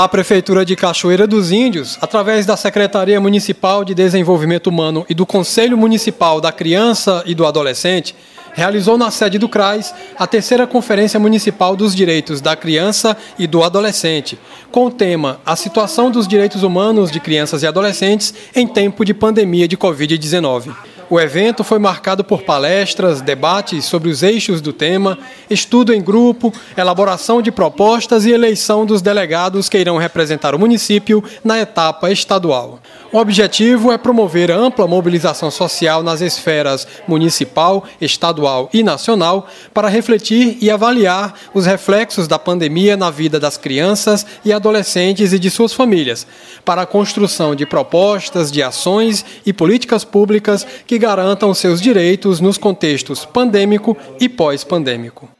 [0.00, 5.26] A Prefeitura de Cachoeira dos Índios, através da Secretaria Municipal de Desenvolvimento Humano e do
[5.26, 8.14] Conselho Municipal da Criança e do Adolescente,
[8.52, 13.64] realizou na sede do CRAS a terceira Conferência Municipal dos Direitos da Criança e do
[13.64, 14.38] Adolescente,
[14.70, 19.12] com o tema A Situação dos Direitos Humanos de Crianças e Adolescentes em Tempo de
[19.12, 20.76] Pandemia de Covid-19.
[21.10, 25.18] O evento foi marcado por palestras, debates sobre os eixos do tema,
[25.48, 31.24] estudo em grupo, elaboração de propostas e eleição dos delegados que irão representar o município
[31.42, 32.78] na etapa estadual.
[33.10, 40.58] O objetivo é promover ampla mobilização social nas esferas municipal, estadual e nacional para refletir
[40.60, 45.72] e avaliar os reflexos da pandemia na vida das crianças e adolescentes e de suas
[45.72, 46.26] famílias,
[46.66, 52.58] para a construção de propostas, de ações e políticas públicas que garantam seus direitos nos
[52.58, 55.37] contextos pandêmico e pós-pandêmico.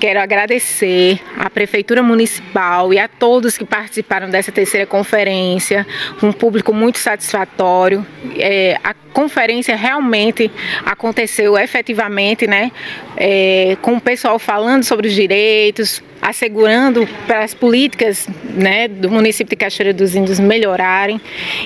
[0.00, 5.86] Quero agradecer à Prefeitura Municipal e a todos que participaram dessa terceira conferência,
[6.22, 8.04] um público muito satisfatório.
[8.38, 10.50] É, a conferência realmente
[10.86, 12.72] aconteceu efetivamente, né,
[13.14, 19.50] é, com o pessoal falando sobre os direitos, assegurando para as políticas né, do município
[19.50, 21.20] de Cachoeira dos Índios melhorarem.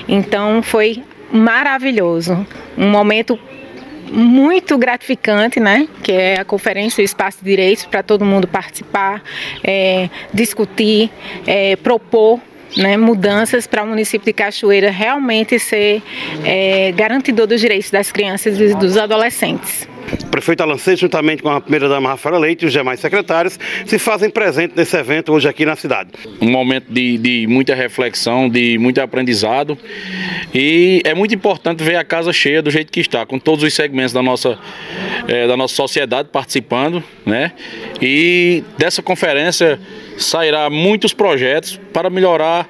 [0.09, 2.45] Então foi maravilhoso,
[2.77, 3.39] um momento
[4.11, 5.87] muito gratificante, né?
[6.03, 9.23] Que é a conferência o Espaço de Direitos para todo mundo participar,
[9.63, 11.09] é, discutir,
[11.45, 12.39] é, propor
[12.75, 16.01] né, mudanças para o município de Cachoeira realmente ser
[16.43, 19.87] é, garantidor dos direitos das crianças e dos adolescentes.
[20.21, 23.97] O prefeito Alan Seixas, juntamente com a primeira-dama Rafaela Leite e os demais secretários, se
[23.97, 26.11] fazem presente nesse evento hoje aqui na cidade.
[26.39, 29.77] Um momento de, de muita reflexão, de muito aprendizado
[30.53, 33.73] e é muito importante ver a casa cheia do jeito que está, com todos os
[33.73, 34.59] segmentos da nossa,
[35.27, 37.53] é, da nossa sociedade participando, né?
[37.99, 39.79] E dessa conferência
[40.17, 42.69] sairá muitos projetos para melhorar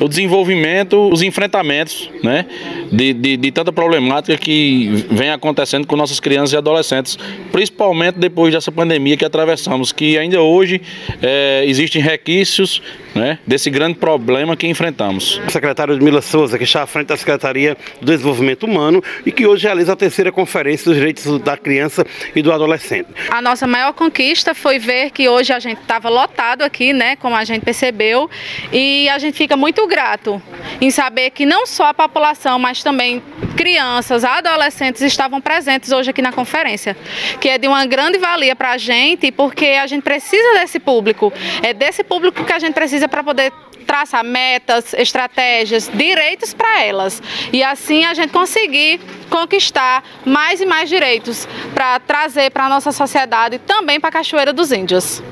[0.00, 2.46] o desenvolvimento, os enfrentamentos né,
[2.90, 7.18] de, de, de, tanta problemática que vem acontecendo com nossas crianças e adolescentes,
[7.50, 10.80] principalmente depois dessa pandemia que atravessamos, que ainda hoje
[11.22, 12.82] é, existem requisitos
[13.14, 15.40] né, desse grande problema que enfrentamos.
[15.46, 19.46] O secretário Mila Souza, que está à frente da Secretaria do Desenvolvimento Humano e que
[19.46, 23.08] hoje realiza a terceira Conferência dos Direitos da Criança e do Adolescente.
[23.30, 27.36] A nossa maior conquista foi ver que hoje a gente estava lotado aqui, né, como
[27.36, 28.30] a gente percebeu,
[28.72, 30.40] e a gente fica muito grato
[30.80, 36.22] em saber que não só a população, mas também crianças, adolescentes estavam presentes hoje aqui
[36.22, 36.96] na conferência,
[37.40, 41.32] que é de uma grande valia para a gente, porque a gente precisa desse público,
[41.62, 43.52] é desse público que a gente precisa para poder
[43.82, 47.22] traçar metas, estratégias, direitos para elas.
[47.52, 52.92] E assim a gente conseguir conquistar mais e mais direitos para trazer para a nossa
[52.92, 55.22] sociedade e também para a Cachoeira dos Índios.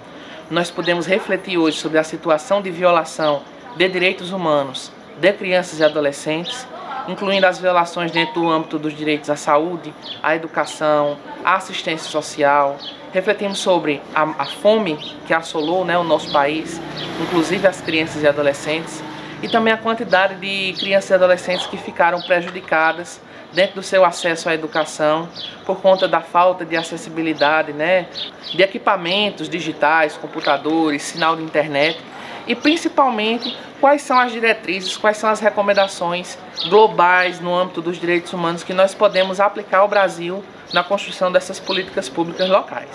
[0.50, 3.42] Nós podemos refletir hoje sobre a situação de violação
[3.76, 6.66] de direitos humanos de crianças e adolescentes,
[7.10, 12.76] incluindo as violações dentro do âmbito dos direitos à saúde, à educação, à assistência social.
[13.12, 16.80] Refletimos sobre a, a fome que assolou né, o nosso país,
[17.20, 19.02] inclusive as crianças e adolescentes,
[19.42, 23.20] e também a quantidade de crianças e adolescentes que ficaram prejudicadas
[23.52, 25.28] dentro do seu acesso à educação
[25.66, 28.06] por conta da falta de acessibilidade, né,
[28.52, 31.98] de equipamentos digitais, computadores, sinal de internet
[32.46, 36.36] e principalmente quais são as diretrizes, quais são as recomendações
[36.68, 41.58] globais no âmbito dos direitos humanos que nós podemos aplicar ao Brasil na construção dessas
[41.58, 42.88] políticas públicas locais.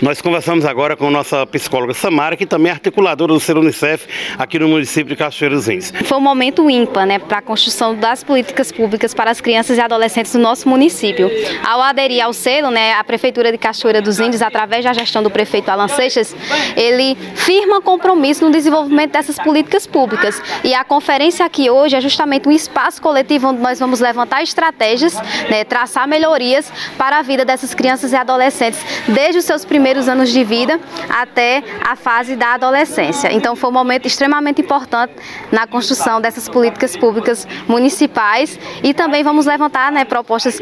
[0.00, 4.06] Nós conversamos agora com nossa psicóloga Samara, que também é articuladora do Ser Unicef
[4.38, 5.92] aqui no município de Cachoeira dos Índios.
[6.04, 9.80] Foi um momento ímpar né, para a construção das políticas públicas para as crianças e
[9.80, 11.30] adolescentes do nosso município.
[11.66, 15.30] Ao aderir ao selo, né, a Prefeitura de Cachoeira dos Índios, através da gestão do
[15.30, 16.34] prefeito Alan Seixas,
[16.76, 20.40] ele firma compromisso no desenvolvimento dessas políticas públicas.
[20.62, 25.14] E a conferência aqui hoje é justamente um espaço coletivo onde nós vamos levantar estratégias,
[25.50, 30.30] né, traçar melhorias para a vida dessas crianças e adolescentes, desde os seus primeiros anos
[30.30, 30.78] de vida
[31.08, 33.32] até a fase da adolescência.
[33.32, 35.14] Então foi um momento extremamente importante
[35.52, 40.60] na construção dessas políticas públicas municipais e também vamos levantar né, propostas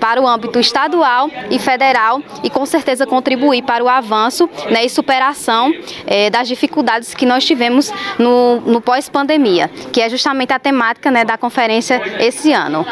[0.00, 4.88] para o âmbito estadual e federal e com certeza contribuir para o avanço né, e
[4.88, 5.72] superação
[6.06, 11.24] eh, das dificuldades que nós tivemos no, no pós-pandemia, que é justamente a temática né,
[11.24, 12.86] da conferência esse ano.